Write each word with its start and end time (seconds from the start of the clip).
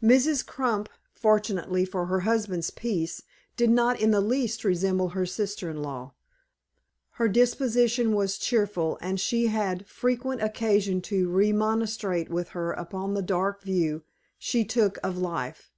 Mrs. 0.00 0.46
Crump, 0.46 0.88
fortunately 1.10 1.84
for 1.84 2.06
her 2.06 2.20
husband's 2.20 2.70
peace, 2.70 3.22
did 3.56 3.70
not 3.70 3.98
in 4.00 4.12
the 4.12 4.20
least 4.20 4.62
resemble 4.62 5.08
her 5.08 5.26
sister 5.26 5.68
in 5.68 5.82
law. 5.82 6.14
Her 7.14 7.26
disposition 7.26 8.14
was 8.14 8.38
cheerful, 8.38 8.98
and 9.00 9.18
she 9.18 9.48
had 9.48 9.88
frequent 9.88 10.40
occasion 10.44 11.00
to 11.10 11.28
remonstrate 11.28 12.30
with 12.30 12.50
her 12.50 12.70
upon 12.70 13.14
the 13.14 13.22
dark 13.22 13.64
view 13.64 14.04
she 14.38 14.64
took 14.64 14.96
of 15.02 15.18
life. 15.18 15.72